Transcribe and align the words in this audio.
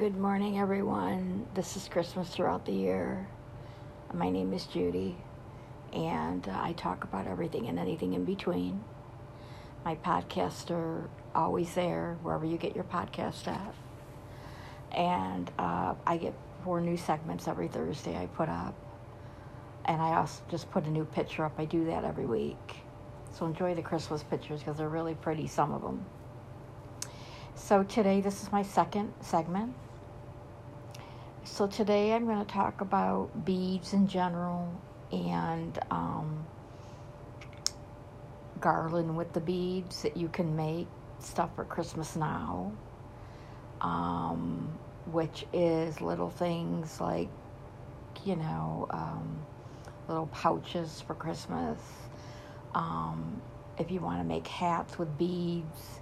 Good 0.00 0.16
morning, 0.16 0.58
everyone. 0.58 1.46
This 1.52 1.76
is 1.76 1.86
Christmas 1.86 2.30
throughout 2.30 2.64
the 2.64 2.72
year. 2.72 3.28
My 4.14 4.30
name 4.30 4.54
is 4.54 4.64
Judy, 4.64 5.14
and 5.92 6.48
uh, 6.48 6.52
I 6.58 6.72
talk 6.72 7.04
about 7.04 7.26
everything 7.26 7.68
and 7.68 7.78
anything 7.78 8.14
in 8.14 8.24
between. 8.24 8.82
My 9.84 9.96
podcasts 9.96 10.70
are 10.70 11.10
always 11.34 11.74
there, 11.74 12.16
wherever 12.22 12.46
you 12.46 12.56
get 12.56 12.74
your 12.74 12.84
podcast 12.84 13.46
at. 13.46 13.74
And 14.92 15.50
uh, 15.58 15.96
I 16.06 16.16
get 16.16 16.32
four 16.64 16.80
new 16.80 16.96
segments 16.96 17.46
every 17.46 17.68
Thursday 17.68 18.16
I 18.16 18.24
put 18.24 18.48
up. 18.48 18.74
And 19.84 20.00
I 20.00 20.16
also 20.16 20.42
just 20.50 20.70
put 20.70 20.86
a 20.86 20.90
new 20.90 21.04
picture 21.04 21.44
up. 21.44 21.52
I 21.58 21.66
do 21.66 21.84
that 21.84 22.04
every 22.06 22.24
week. 22.24 22.76
So 23.34 23.44
enjoy 23.44 23.74
the 23.74 23.82
Christmas 23.82 24.22
pictures 24.22 24.60
because 24.60 24.78
they're 24.78 24.88
really 24.88 25.14
pretty, 25.14 25.46
some 25.46 25.74
of 25.74 25.82
them. 25.82 26.06
So 27.54 27.82
today, 27.82 28.22
this 28.22 28.42
is 28.42 28.50
my 28.50 28.62
second 28.62 29.12
segment. 29.20 29.74
So 31.52 31.66
today, 31.66 32.12
I'm 32.12 32.26
going 32.26 32.38
to 32.38 32.50
talk 32.50 32.80
about 32.80 33.44
beads 33.44 33.92
in 33.92 34.06
general 34.06 34.72
and 35.10 35.78
um, 35.90 36.46
garland 38.60 39.14
with 39.16 39.32
the 39.32 39.40
beads 39.40 40.02
that 40.02 40.16
you 40.16 40.28
can 40.28 40.54
make 40.54 40.86
stuff 41.18 41.50
for 41.56 41.64
Christmas 41.64 42.14
now, 42.14 42.72
um, 43.80 44.72
which 45.10 45.44
is 45.52 46.00
little 46.00 46.30
things 46.30 47.00
like, 47.00 47.28
you 48.24 48.36
know, 48.36 48.86
um, 48.90 49.44
little 50.08 50.28
pouches 50.28 51.02
for 51.04 51.14
Christmas. 51.14 51.78
Um, 52.76 53.42
if 53.76 53.90
you 53.90 53.98
want 54.00 54.20
to 54.20 54.24
make 54.24 54.46
hats 54.46 54.98
with 54.98 55.18
beads 55.18 56.00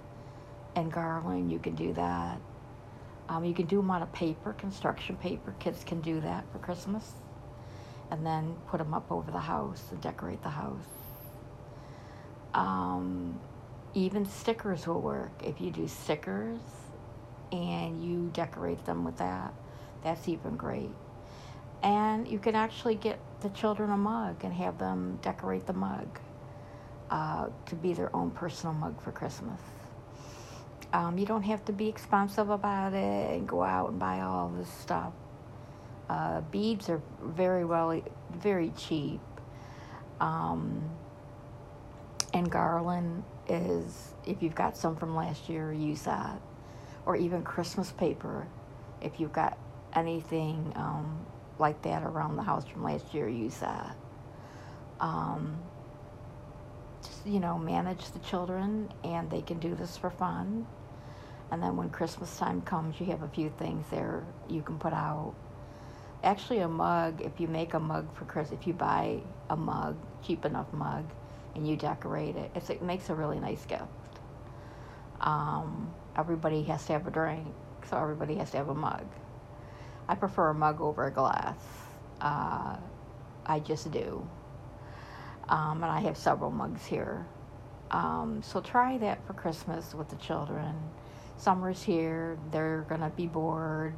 and 0.75 0.91
garland, 0.91 1.51
you 1.51 1.57
can 1.57 1.73
do 1.73 1.91
that. 1.93 2.39
Um, 3.29 3.45
you 3.45 3.53
can 3.53 3.67
do 3.67 3.77
them 3.77 3.91
on 3.91 4.01
a 4.01 4.07
paper, 4.07 4.53
construction 4.53 5.15
paper. 5.15 5.53
Kids 5.59 5.83
can 5.83 6.01
do 6.01 6.19
that 6.21 6.51
for 6.51 6.57
Christmas. 6.57 7.13
And 8.09 8.25
then 8.25 8.55
put 8.67 8.79
them 8.79 8.93
up 8.93 9.11
over 9.11 9.29
the 9.29 9.39
house 9.39 9.83
and 9.91 10.01
decorate 10.01 10.41
the 10.41 10.49
house. 10.49 10.81
Um, 12.55 13.39
even 13.93 14.25
stickers 14.25 14.87
will 14.87 15.01
work. 15.01 15.31
If 15.43 15.61
you 15.61 15.69
do 15.69 15.87
stickers 15.87 16.59
and 17.51 18.03
you 18.03 18.31
decorate 18.33 18.83
them 18.85 19.03
with 19.03 19.17
that, 19.17 19.53
that's 20.03 20.27
even 20.27 20.57
great. 20.57 20.89
And 21.83 22.27
you 22.27 22.39
can 22.39 22.55
actually 22.55 22.95
get 22.95 23.19
the 23.41 23.49
children 23.49 23.91
a 23.91 23.97
mug 23.97 24.43
and 24.43 24.51
have 24.53 24.79
them 24.79 25.19
decorate 25.21 25.67
the 25.67 25.73
mug 25.73 26.19
uh, 27.11 27.49
to 27.67 27.75
be 27.75 27.93
their 27.93 28.13
own 28.15 28.31
personal 28.31 28.73
mug 28.73 28.99
for 28.99 29.11
Christmas. 29.11 29.59
Um, 30.91 31.17
you 31.17 31.25
don't 31.25 31.43
have 31.43 31.63
to 31.65 31.71
be 31.71 31.87
expensive 31.87 32.49
about 32.49 32.93
it 32.93 33.31
and 33.31 33.47
go 33.47 33.63
out 33.63 33.89
and 33.91 33.99
buy 33.99 34.21
all 34.21 34.49
this 34.49 34.69
stuff. 34.69 35.13
Uh, 36.09 36.41
beads 36.41 36.89
are 36.89 37.01
very 37.21 37.63
well, 37.63 38.01
very 38.35 38.71
cheap. 38.75 39.21
Um, 40.19 40.89
and 42.33 42.49
garland 42.51 43.23
is, 43.47 44.13
if 44.25 44.41
you've 44.41 44.55
got 44.55 44.75
some 44.75 44.95
from 44.95 45.15
last 45.15 45.47
year, 45.47 45.71
use 45.71 46.03
that. 46.03 46.41
Or 47.05 47.15
even 47.15 47.43
Christmas 47.43 47.91
paper, 47.91 48.47
if 49.01 49.19
you've 49.19 49.33
got 49.33 49.57
anything 49.93 50.73
um, 50.75 51.25
like 51.59 51.81
that 51.83 52.03
around 52.03 52.35
the 52.35 52.43
house 52.43 52.65
from 52.65 52.83
last 52.83 53.13
year, 53.13 53.29
use 53.29 53.57
that. 53.57 53.95
Um, 54.99 55.59
you 57.25 57.39
know, 57.39 57.57
manage 57.57 58.11
the 58.11 58.19
children, 58.19 58.91
and 59.03 59.29
they 59.29 59.41
can 59.41 59.59
do 59.59 59.75
this 59.75 59.97
for 59.97 60.09
fun. 60.09 60.67
And 61.51 61.61
then 61.63 61.77
when 61.77 61.89
Christmas 61.89 62.37
time 62.37 62.61
comes, 62.61 62.99
you 62.99 63.07
have 63.07 63.23
a 63.23 63.27
few 63.27 63.49
things 63.49 63.85
there 63.89 64.23
you 64.47 64.61
can 64.61 64.77
put 64.77 64.93
out. 64.93 65.33
Actually, 66.23 66.59
a 66.59 66.67
mug, 66.67 67.21
if 67.21 67.39
you 67.39 67.47
make 67.47 67.73
a 67.73 67.79
mug 67.79 68.13
for 68.15 68.25
Christmas, 68.25 68.59
if 68.59 68.67
you 68.67 68.73
buy 68.73 69.21
a 69.49 69.55
mug, 69.55 69.97
cheap 70.21 70.45
enough 70.45 70.71
mug, 70.73 71.05
and 71.55 71.67
you 71.67 71.75
decorate 71.75 72.35
it, 72.35 72.51
it 72.55 72.81
makes 72.81 73.09
a 73.09 73.15
really 73.15 73.39
nice 73.39 73.65
gift. 73.65 73.83
Um, 75.21 75.93
everybody 76.17 76.63
has 76.63 76.85
to 76.85 76.93
have 76.93 77.07
a 77.07 77.11
drink, 77.11 77.47
so 77.89 77.97
everybody 77.97 78.35
has 78.35 78.51
to 78.51 78.57
have 78.57 78.69
a 78.69 78.75
mug. 78.75 79.05
I 80.07 80.15
prefer 80.15 80.49
a 80.49 80.53
mug 80.53 80.81
over 80.81 81.05
a 81.05 81.11
glass. 81.11 81.57
Uh, 82.19 82.77
I 83.45 83.59
just 83.59 83.89
do. 83.91 84.27
Um, 85.49 85.83
and 85.83 85.91
I 85.91 85.99
have 86.01 86.15
several 86.15 86.51
mugs 86.51 86.85
here. 86.85 87.25
Um, 87.91 88.41
so 88.43 88.61
try 88.61 88.97
that 88.99 89.25
for 89.27 89.33
Christmas 89.33 89.93
with 89.93 90.09
the 90.09 90.15
children 90.15 90.75
summer's 91.39 91.81
here, 91.81 92.37
they're 92.51 92.85
going 92.89 93.01
to 93.01 93.09
be 93.09 93.25
bored, 93.25 93.97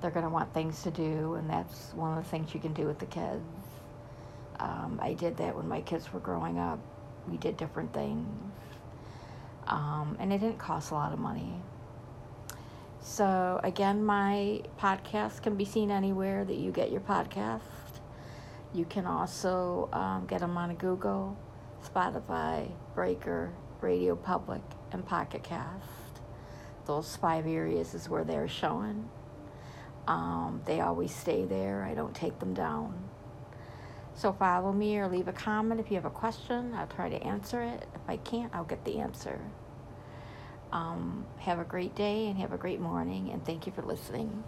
they're 0.00 0.10
going 0.10 0.24
to 0.24 0.30
want 0.30 0.52
things 0.52 0.82
to 0.82 0.90
do, 0.90 1.34
and 1.34 1.48
that's 1.48 1.92
one 1.94 2.16
of 2.16 2.22
the 2.22 2.28
things 2.28 2.52
you 2.52 2.60
can 2.60 2.72
do 2.72 2.86
with 2.86 2.98
the 2.98 3.06
kids. 3.06 3.42
Um, 4.58 4.98
I 5.00 5.14
did 5.14 5.36
that 5.38 5.56
when 5.56 5.68
my 5.68 5.80
kids 5.80 6.12
were 6.12 6.20
growing 6.20 6.58
up. 6.58 6.78
We 7.28 7.36
did 7.36 7.56
different 7.56 7.92
things, 7.92 8.26
um, 9.68 10.16
and 10.18 10.32
it 10.32 10.38
didn't 10.38 10.58
cost 10.58 10.90
a 10.90 10.94
lot 10.94 11.12
of 11.12 11.20
money. 11.20 11.54
So, 13.00 13.60
again, 13.62 14.04
my 14.04 14.62
podcast 14.78 15.42
can 15.42 15.56
be 15.56 15.64
seen 15.64 15.90
anywhere 15.90 16.44
that 16.44 16.56
you 16.56 16.72
get 16.72 16.90
your 16.90 17.00
podcast. 17.00 17.60
You 18.74 18.84
can 18.84 19.06
also 19.06 19.88
um, 19.92 20.26
get 20.26 20.40
them 20.40 20.56
on 20.56 20.74
Google, 20.76 21.36
Spotify, 21.84 22.70
Breaker, 22.94 23.52
Radio 23.80 24.16
Public, 24.16 24.62
and 24.92 25.04
Pocket 25.04 25.42
Cast 25.42 26.02
those 26.86 27.16
five 27.16 27.46
areas 27.46 27.94
is 27.94 28.08
where 28.08 28.24
they're 28.24 28.48
showing. 28.48 29.08
Um, 30.06 30.62
they 30.64 30.80
always 30.80 31.14
stay 31.14 31.44
there. 31.44 31.84
I 31.84 31.94
don't 31.94 32.14
take 32.14 32.38
them 32.38 32.54
down. 32.54 33.08
So 34.14 34.32
follow 34.32 34.72
me 34.72 34.98
or 34.98 35.08
leave 35.08 35.28
a 35.28 35.32
comment 35.32 35.80
if 35.80 35.90
you 35.90 35.96
have 35.96 36.04
a 36.04 36.10
question. 36.10 36.74
I'll 36.74 36.86
try 36.86 37.08
to 37.08 37.22
answer 37.22 37.62
it. 37.62 37.86
If 37.94 38.00
I 38.08 38.16
can't, 38.18 38.54
I'll 38.54 38.64
get 38.64 38.84
the 38.84 38.98
answer. 38.98 39.40
Um, 40.72 41.26
have 41.38 41.58
a 41.58 41.64
great 41.64 41.94
day 41.94 42.26
and 42.26 42.38
have 42.38 42.52
a 42.52 42.58
great 42.58 42.80
morning, 42.80 43.30
and 43.30 43.44
thank 43.44 43.66
you 43.66 43.72
for 43.72 43.82
listening. 43.82 44.42